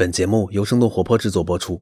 [0.00, 1.78] 本节目由生动活泼制作播出。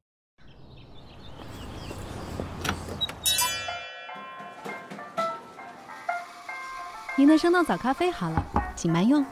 [7.17, 8.45] 您的生动早咖啡好了，
[8.75, 9.25] 请慢用。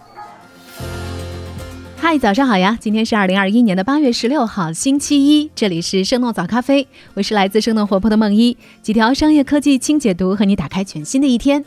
[1.97, 2.79] 嗨，早上好呀！
[2.81, 11.65] 今天是二零二一年的八月十六号，星期一，这里是生动早咖啡，我是来自生动活泼的梦一，几条商业科技轻解读，和你打开全新的一天。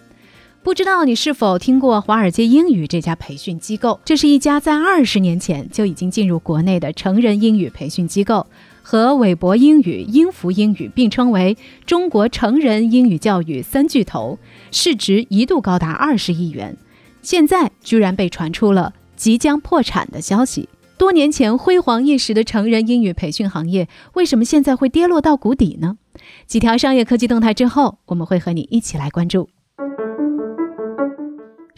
[0.61, 3.97] 不知道你是否听过华尔街英语这家培训机构？
[4.03, 8.45] 这是一家在二十年前就已经进入国内的成人英语培训机构，
[8.81, 14.37] 和韦博英语、英孚英语并称为中国成人英语教育三巨头，
[14.69, 16.75] 市值一度高达二十亿元。
[17.21, 20.67] 现在居然被传出了即将破产的消息。
[20.97, 25.95] 多年前辉煌一时的成人英语培训行业，为什么现在会跌落到谷底呢？
[26.45, 29.47] 几条商业科技动态之后，我们会和你一起来关注。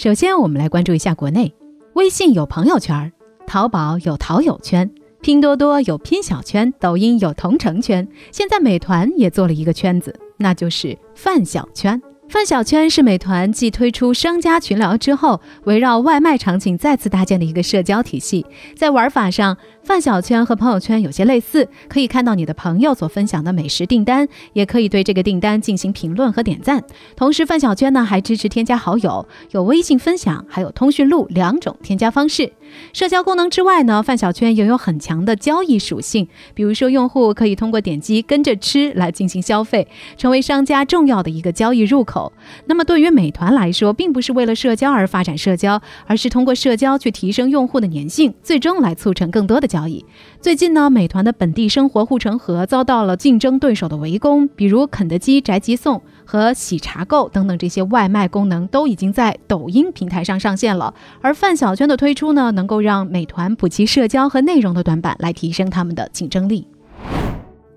[0.03, 1.53] 首先，我们来关注一下国内。
[1.93, 3.13] 微信有朋友圈，
[3.45, 4.89] 淘宝有淘友圈，
[5.21, 12.01] 拼多多有拼小圈，抖音有同城圈，现在美团也做了一个圈子，那就是饭小圈。
[12.31, 18.45] 范小圈是美团继推出商家群聊之后，围绕外卖场景再次搭建的一个社交体系。
[18.73, 26.81] 在玩法上，范小圈和朋友圈有些类似，可以看到你的朋友所分享的美食订单，也可以对这个订单进行评论和点赞。
[27.17, 32.53] 同时，范小圈呢还支持添加好友，有微信分享，还有通讯录两种添加方式。
[32.93, 39.85] 社交功能之外呢，范小圈拥有很强的交易属性，比如说用户可以通过点击跟着吃来进行消费，
[40.15, 42.20] 成为商家重要的一个交易入口。
[42.65, 50.03] 那么对于美团来说，并不是为了社交而发展社交，而是通过社交去提升用户的粘性，最终来促成更多的交易。
[50.41, 60.93] 最近呢，美团的本地生活护城河遭到了竞争对手的围攻，比如肯德基宅急送和喜茶购等等这些外卖功能都已经在抖音平台上上线了。
[61.21, 66.67] 而饭小圈的推出呢，能够让美团补齐社交和内容的短板，来提升他们的竞争力。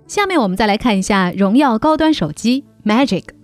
[0.07, 3.44] 下面我们再来看一下荣耀高端手机 Magic。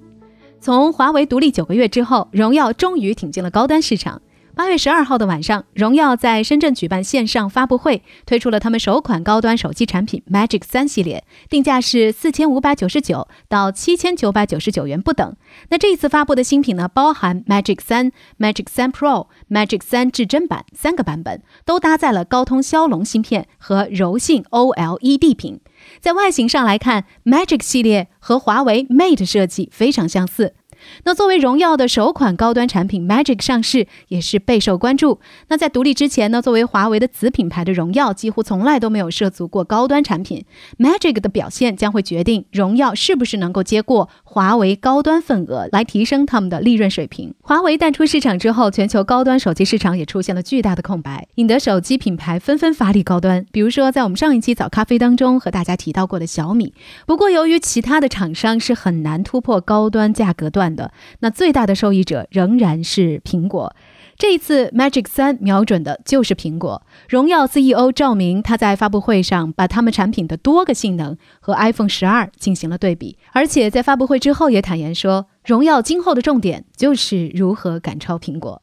[0.61, 4.20] 从华为独立九个月之后，荣耀终于挺进了高端市场。
[4.55, 15.34] 八月十二号的晚上，荣耀在深圳举办线上发布会，推出了他们首款高端手机产品 Magic 三系列，定价是四千五百九十九到七千九百九十九元不等。
[15.70, 25.61] 那这一次发布的新品呢，包含 Magic 三、Magic 三 Pro、Magic 三至臻版三个版本，都搭载了高通骁龙芯片和柔性 OLED 屏。
[26.01, 30.55] 在外形上来看，Magic 系列和华为 Mate 设计非常相似。
[31.05, 35.20] 那作为荣耀的首款高端产品，Magic 上市也是备受关注。
[35.48, 40.45] 那在独立之前呢，作为华为的子品牌的荣耀，几乎从来都没有涉足过高端产品。
[40.79, 47.35] Magic 的表现将会决定荣耀是不是能够接过华为高端份额，来提升他们的利润水平。
[47.40, 53.45] 华为淡出市场之后，全球高端手机市场也出现了巨大的空白，引得手机品牌纷纷发力高端。
[53.52, 56.73] 比如说，在我们上一期早咖啡当中和大家提到过的小米。
[57.07, 60.70] 不过，由于其他的厂商是很难突破高端价格段。
[60.75, 63.75] 的那最大的受益者仍然是苹果。
[64.17, 66.83] 这一次 Magic 三瞄准的就是苹果。
[67.08, 78.61] 荣耀 CEO 赵明他在发布会上把他们产品的多个性能和 iPhone 十二进行了对比，而且在发布会之后也坦言说，荣耀今后的重点就是如何赶超苹果。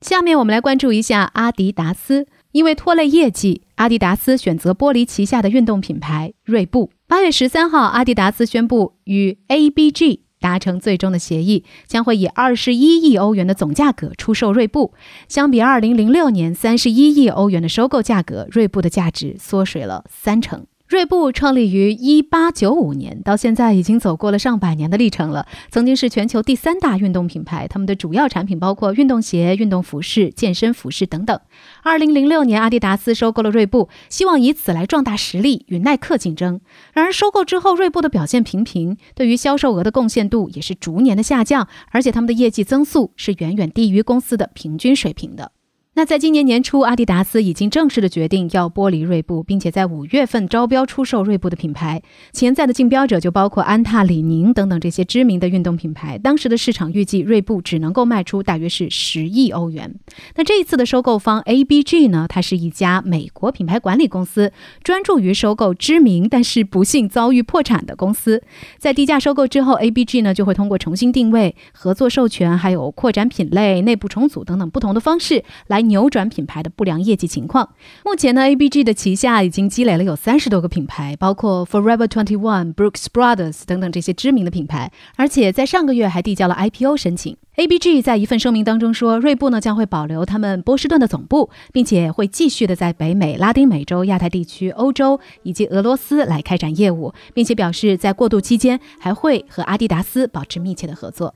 [0.00, 6.90] 下面我们来关注一下阿迪达斯，因为拖累业绩，阿迪达斯选择剥离旗下的运动品牌锐步。
[7.06, 10.25] 八月十三号，阿迪达斯宣布与 ABG。
[10.40, 14.92] 达成最终的协议，将会以二十一亿欧元的总价格出售锐步。
[15.28, 20.66] 相比二零零六年三十一亿欧元的收购价格，锐步的价值缩水了三成。
[20.88, 25.44] 锐步创立于一八九五年，到现在已经走过了上百年的历程了。
[25.68, 31.40] 曾经是全球第三大运动品牌，他们的主要产品包括运动鞋、运动服饰、健身服饰等等。
[31.82, 36.60] 二零零六年，阿迪达斯收购了锐步，希望以此来壮大实力，与耐克竞争。
[36.92, 45.50] 然而，收购之后，锐步的表现平平，对于销售额的贡献度也是逐年的下降，而且他们的业绩增速是远远低于公司的平均水平的。
[45.98, 52.02] 那在今年年初，阿迪达斯已经正式的决定要剥离锐步，并且在五月份招标出售锐步的品牌。
[52.34, 56.18] 潜在的竞标者就包括安踏、李宁等等这些知名的运动品牌。
[56.18, 59.94] 当时的市场预计，锐步只能够卖出大约是十亿欧元。
[60.34, 62.26] 那这一次的收购方 ABG 呢？
[62.28, 68.42] 它是一家美国品牌管理公司，专注于收购知名但是不幸遭遇破产的公司。
[68.76, 75.85] 在低价收购之后，ABG 呢就会通过重新定位、合作授权、还有扩展品类、内部重组等等不同的方式来。
[75.88, 77.70] 扭转品牌的不良业绩情况。
[78.04, 87.36] 目前呢，ABG 的旗下已经积累了有三十多个品牌，包括 Forever Twenty One、Brooks Brothers 等等这些知名的品牌，而且在上个月还递交了 IPO 申请。
[87.56, 101.34] ABG 在一份声明当中说，锐步呢将会保留他们波士顿的总部，并且会继续的在北美、拉丁美洲、亚太地区、欧洲以及俄罗斯来开展业务，并且表示在过渡期间还会和阿迪达斯保持密切的合作。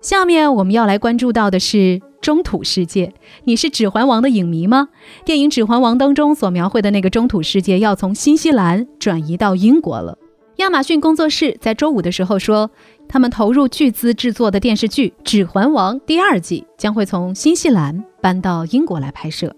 [0.00, 3.12] 下面我们要来关注到的是中土世界。
[3.44, 4.88] 你是《指环王》的影迷吗？
[5.24, 10.18] 电影《指环王》当中所描绘的那个中土世界要从新西兰转移到英国了。
[10.56, 12.70] 亚马逊工作室在周五的时候说。
[13.10, 19.56] 他们投入巨资制作的电视剧《指环王》第二季将会从新西兰搬到英国来拍摄。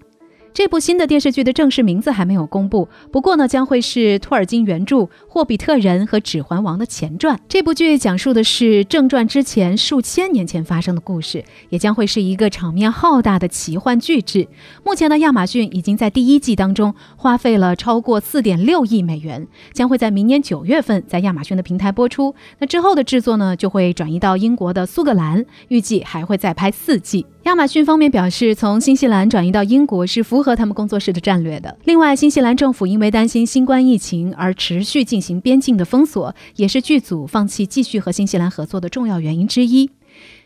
[0.53, 4.97] 这部新的电视剧的正式名字还没有公布，不过呢，将会是托尔金原著
[5.29, 7.39] 《霍比特人》和《指环王》的前传。
[7.49, 14.49] 这部剧讲述的是正传之前数千年前发生的故事，也将会是一个场面浩大的奇幻巨制。
[14.85, 22.35] 目前呢，亚马逊已经在第一季当中花费了超过四点六亿美元，将会在明年九月份在亚马逊的平台播出。
[22.59, 27.25] 那之后的制作呢，就会转移到英国的苏格兰，预计还会再拍四季。
[27.45, 31.75] 亚马逊方面表示，从新西兰转移到英国是符合他们工作室的战略的。
[31.85, 39.91] 另外，新西兰政府因为担心新冠疫情而持续进行边境的封锁，也是剧组放弃继续和新西兰合作的重要原因之一。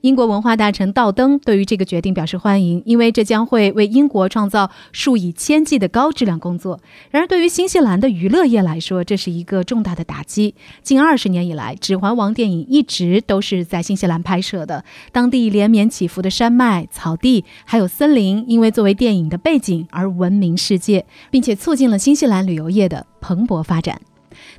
[0.05, 6.79] 英国文化大臣道登对于这个决定表示欢迎，因为这将会为英国创造数以千计的高质量工作。
[7.11, 10.55] 然而，对于新西兰的娱乐业来说，这是一个重大的打击。
[10.83, 23.99] 近二十年以来，《指环王》电影一直都是在新西兰拍摄的，当地连绵起伏的山脉、草地还有森林，因为作为电影的背景而闻名世界，并且促进了新西兰旅游业的蓬勃发展。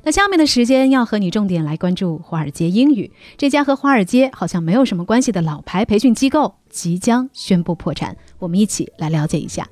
[0.06, 9.68] 那下面的时间要和你重点来关注华尔街英语这家和华尔街好像没有什么关系的老牌培训机构即将宣布破产，我们一起来了解一下。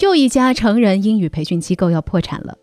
[0.00, 2.58] 又一家成人英语培训机构要破产了。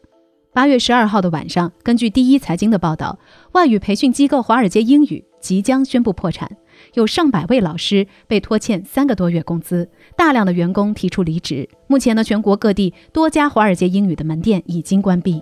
[0.54, 3.18] 八月十二号的晚上，根据第一财经的报道，
[3.54, 6.58] 外语培训机构华尔街英语即将宣布破产，
[6.94, 11.70] 有上百位老师被拖欠三个多月工资，大量的员工提出离职。
[11.88, 15.42] 目前呢，全国各地多家华尔街英语的门店已经关闭。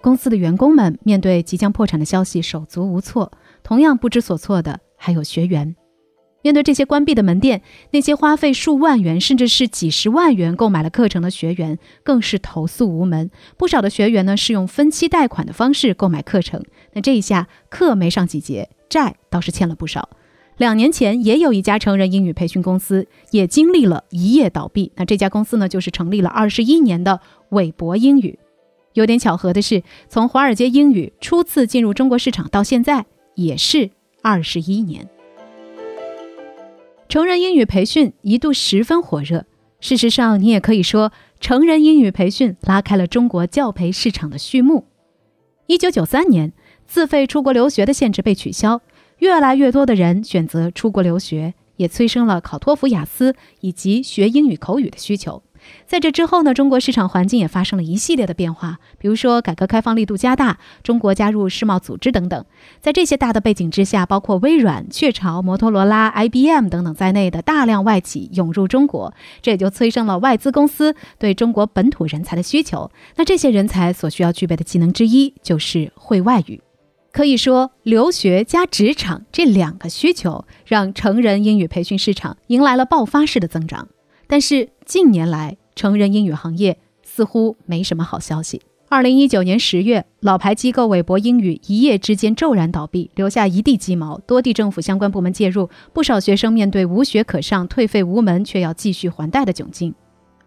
[0.00, 3.30] 公司的员工们面对即将破产的消息手足无措，
[3.62, 5.76] 同样不知所措的还有学员。
[6.44, 13.30] 面对这些关闭的门店，那些花费数万元甚至是几十万元购买了课程的学员更是投诉无门。
[13.56, 16.60] 不少的学员呢是用分期贷款的方式购买课程，
[16.92, 20.08] 那这一下课没上几节，债倒是欠了不少。
[20.58, 28.38] 两年前也有一家成人英语培训公司也经历了一夜倒闭，那这家公司呢就是成立了二十一年的韦博英语。
[28.92, 33.90] 有点巧合的是，从华尔街英语初次进入中国市场到现在也是
[34.20, 35.08] 二十一年。
[37.08, 39.46] 成人英语培训一度十分火热。
[39.80, 44.86] 事实上，你也可以说，成人英语培训拉开了中国教培市场的序幕。
[45.66, 46.52] 一九九三年，
[46.92, 48.82] 自费出国留学的限制被取消，
[49.16, 55.42] 越来越多的人选择出国留学，也催生了考托福、雅思以及学英语口语的需求。
[55.86, 62.44] 在这之后呢，中国市场环境也发生了一系列的变化，比如说改革开放力度加大，中国加入世贸组织等等。
[62.82, 72.90] 在这些大的背景之下，包括微软、雀巢、摩托罗拉、IBM 等等在内的大量外企涌入中国，这也就催生了外资公司对中国本土人才的需求。
[73.16, 76.60] 那这些人才所需要具备的技能之一就是会外语。
[77.12, 83.88] 可以说，留学加职场这两个需求，让成人英语培训市场迎来了爆发式的增长。
[84.26, 88.62] 但是近年来，成人英语行业似乎没什么好消息。
[88.88, 94.18] 二零一九年十月，老牌机构韦博英语一夜之间骤然倒闭，留下一地鸡毛。
[94.26, 99.94] 多地政府相关部门介入，不少学生面对无学可上、退费无门，却要继续还贷的窘境。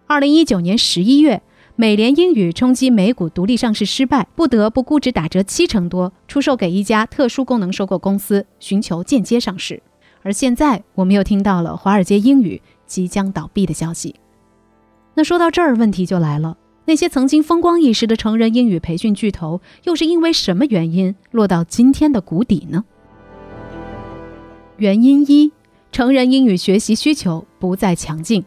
[0.07, 1.41] 二零一九年十一月，
[1.77, 9.81] 美联英语冲击美股独立上市失败，不得不估值打折七成多，出售给一家特殊功能收购公司，寻求间接上市。
[10.23, 12.61] 而现在，我们又听到了华尔街英语。
[12.87, 14.13] 即将倒闭的消息。
[15.15, 16.55] 那说到这儿，问题就来了：
[16.85, 22.85] 那些曾经风光一时的成人英语培训巨头，又是因为什么原因落到今天的谷底呢？
[24.77, 25.51] 原因一：
[25.91, 28.45] 成人英语学习需求不再强劲。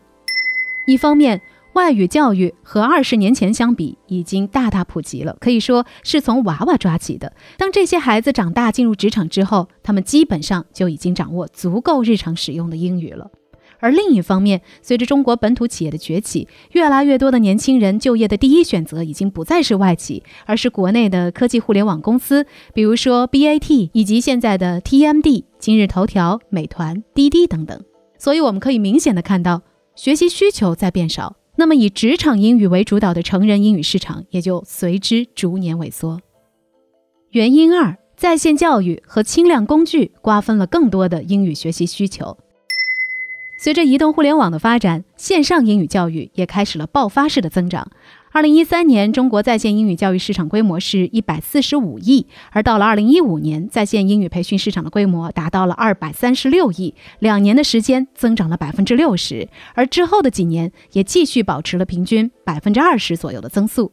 [0.87, 1.41] 一方面，
[1.79, 7.33] 外语教育和二十年前相比已经大大普及了，可以说是从娃娃抓起的。
[7.57, 13.31] 当这些孩子长大进入职场之后，他们基本上就已经掌握足够日常使用的英语了。
[13.79, 22.45] 而另一方面，随着中国本土企业的崛起，越来越多的年轻人就业的第一选择已经不再是外企，而是国内的科技互联网公司，
[22.75, 27.81] 比如说 BAT 以及现在的 TMD、今日头条、美团、滴滴等等。
[28.19, 29.63] 所以我们可以明显的看到，
[29.95, 36.21] 学习需求在变少，那么以职场英语为主导的成人英语市场也就随之逐年萎缩。
[37.33, 42.39] 原因二，在线教育和轻量工具瓜分了更多的英语学习需求。
[43.59, 47.91] 随着移动互联网的发展，线上英语教育也开始了爆发式的增长。
[48.31, 63.91] 二零一三年，中国在线英语教育市场规模是一百四十五亿，而到了二零一五年，在线英语培训市场的规模达到了二百三十六亿，两年的时间增长了百分之六十，而之后的几年也继续保持了平均百分之二十左右的增速。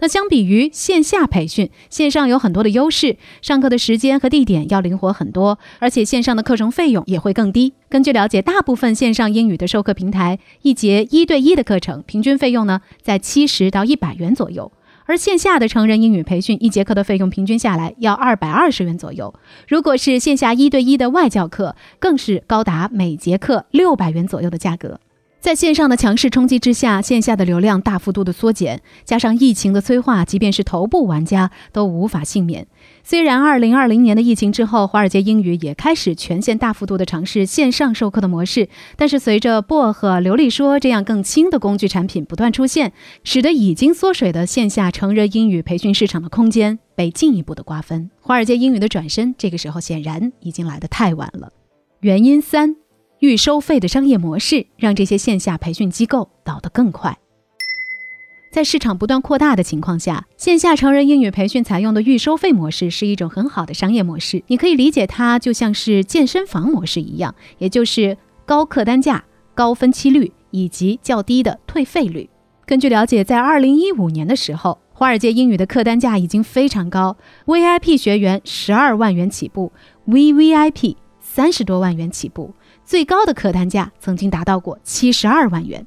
[0.00, 7.74] 那相比于线下培训，线上有很多的优势，上课的时间和地点要灵活很多，而且线上的课程费用也会更低。
[7.88, 14.72] 根据了解，大部分线上英语的授课平台，一节一对一的课程平均费用呢在七十到一百元左右，
[15.06, 19.32] 而线下的成人英语培训一节课的费用平均下来要二百二十元左右。
[19.68, 24.98] 如果是线下一对一的外教课，更是高达每节课六百元左右的价格。
[25.44, 32.66] 在线上的强势冲击之下，线下的流量大幅度的缩减，加上疫情的催化，即便是头部玩家都无法幸免。
[33.02, 48.10] 虽然二零二零年的疫情之后，华尔街英语也开始全线大幅度的尝试线上授课的模式，但是随着薄荷、流利说这样更轻的工具产品不断出现，使得已经缩水的线下成人英语培训市场的空间被进一步的瓜分。
[48.22, 51.50] 华尔街英语的转身，这个时候显然已经来得太晚了。
[52.00, 52.76] 原因三。
[53.24, 57.18] 预收费的商业模式让这些线下培训机构倒得更快。
[58.52, 64.44] 在市场不断扩大的情况下，线下成人英语培训采用的预收费模式是一种很好的商业模式。
[64.46, 68.16] 你可以理解它就像是健身房模式一样，也就是
[68.46, 72.30] 高客单价、高分期率以及较低的退费率。
[72.64, 77.16] 根据了解，在二零一五年的时候，华尔街英语的客单价已经非常高
[77.46, 79.72] ，VIP 学员十二万元起步
[80.06, 82.54] ，VVIP 三十多万元起步。
[82.84, 85.86] 最高的客单价曾经达到过七十二万元，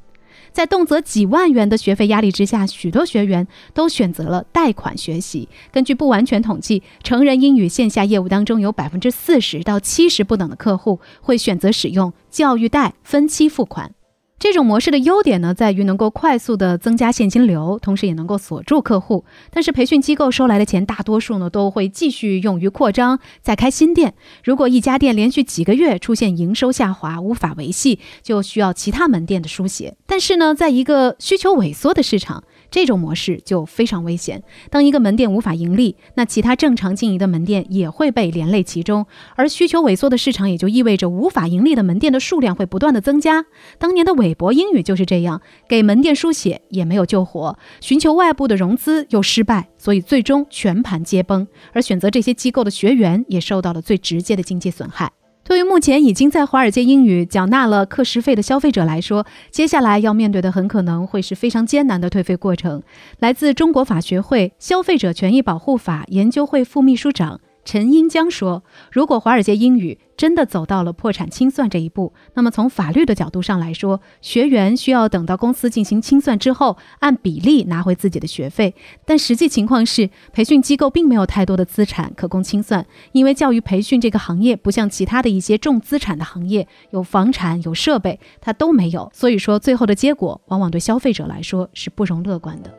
[0.51, 5.47] 在动辄几万元的学费压力之下，许多学员都选择了贷款学习。
[5.71, 13.93] 根据不完全统计，成人英语线下业务当中有百分之四十到七十不等的客户会选择使用教育贷分期付款。
[14.39, 19.25] 这种模式的优点呢，在于能够快速的增加现金流，同时也能够锁住客户。
[19.49, 24.13] 但是培训机构收来的钱，大多数呢都会继续用于扩张，再开新店。
[24.43, 29.95] 如果一家店连续几个月出现营收下滑，无法维系，就需要其他门店的书写。
[30.05, 34.43] 但是呢，在一个需求萎缩的市场，这种模式就非常危险。
[34.69, 39.05] 当一个门店无法盈利，那其他正常经营的门店也会被连累其中。
[39.35, 43.45] 而需求萎缩的市场，也就意味着无法盈利的门店的数量会不断的增加。
[43.77, 51.47] 当年的韦博英语就是这样，给门店书写也没有救活，寻求外部的融资又失败，所以最终全盘皆崩。
[51.73, 55.11] 而选择这些机构的学员也受到了最直接的经济损害。
[55.47, 62.83] 对于目前已经在华尔街英语缴纳了课时费的消费者来说，接下来要面对的很可能会是非常艰难的退费过程。
[63.19, 67.39] 来自中国法学会消费者权益保护法研究会副秘书长。
[67.67, 78.73] 陈英江说：“如果华尔街英语真的走到了破产清算这一步，那么从法律的角度上来说，学员需要等到公司进行清算之后，按比例拿回自己的学费。
[79.05, 89.11] 但实际情况是，培训机构并没有太多的资产可供清算，因为教育培训这个行业不像其他的一些重资产的行业，有房产、有设备，它都没有。
[89.13, 92.73] 所以说，最后的结果往往对消费者来说是不容乐观的。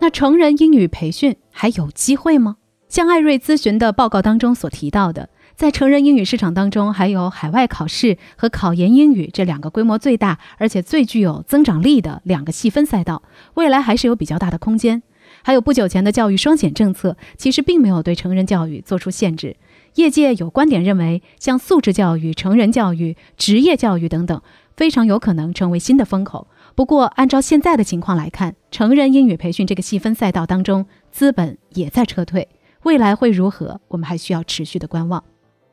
[0.00, 13.22] 那成人英语培训还有机会吗？”像艾瑞咨询的报告当中所提到的，在成人英语市场当中，还有海外考试和考研英语这两个规模最大，而且最具有增长力的两个细分赛道，
[13.54, 15.02] 未来还是有比较大的空间。
[15.42, 19.56] 还有不久前的教育双减政策，其实并没有对成人教育做出限制。
[19.96, 24.40] 业界有观点认为，像素质教育、成人教育、职业教育等等，
[24.76, 26.46] 非常有可能成为新的风口。
[26.74, 32.48] 不过，按照现在的情况来看，成人英语培训这个细分赛道当中，资本也在撤退。
[32.82, 33.80] 未来会如何？
[33.88, 35.22] 我们还需要持续的观望。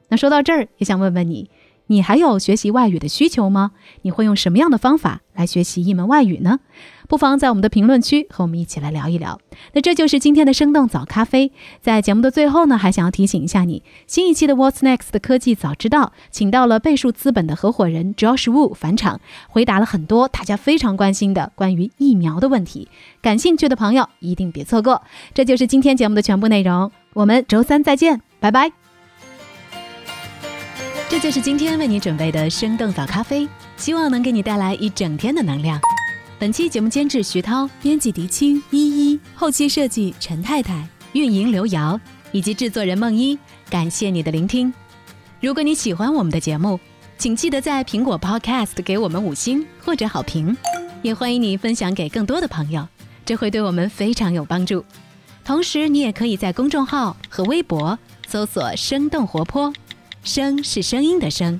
[0.09, 1.49] 那说到这儿，也想问问你，
[1.87, 3.71] 你还有学习外语的需求吗？
[4.03, 6.59] 你会用什么样的方法来学习一门外语呢？
[7.07, 9.39] 不妨在我们的评论区和我们一起来聊一聊。
[9.73, 11.51] 那这就是今天的生动早咖啡。
[11.81, 22.87] 在节目的最后呢，还想要提醒一下你，新一期的 What's Next 的科技早知道，请到了倍数资本的合伙人 Josh Wu 返场，回答了很多大家非常关心的关于疫苗的问题。
[23.21, 25.03] 感兴趣的朋友一定别错过。
[25.33, 26.91] 这就是今天节目的全部内容。
[27.13, 28.71] 我们周三再见，拜拜。
[31.09, 33.47] 这就是今天为你准备的生动早咖啡，
[33.77, 35.79] 希望能给你带来一整天的能量。
[36.39, 41.99] 本期节目监制徐涛，编辑狄青依依，后期设计陈太太，运营刘瑶，
[42.31, 43.37] 以及制作人梦一。
[43.69, 44.73] 感谢你的聆听。
[45.39, 46.79] 如果你喜欢我们的节目，
[47.17, 50.55] 请记得在苹果 Podcast 给我们五星或者好评，
[51.01, 52.87] 也欢迎你分享给更多的朋友，
[53.25, 54.83] 这会对我们非常有帮助。
[55.45, 59.73] 同时，你也可以在公众号和微博搜索“生动活泼”。
[60.23, 61.59] 声是声音的声，